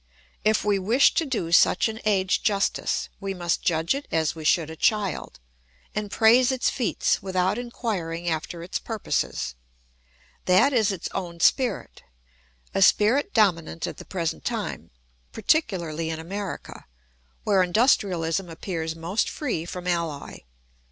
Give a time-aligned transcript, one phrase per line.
[0.43, 4.43] If we wish to do such an age justice we must judge it as we
[4.43, 5.39] should a child
[5.93, 9.53] and praise its feats without inquiring after its purposes.
[10.45, 12.01] That is its own spirit:
[12.73, 14.89] a spirit dominant at the present time,
[15.33, 16.87] particularly in America,
[17.43, 20.37] where industrialism appears most free from alloy.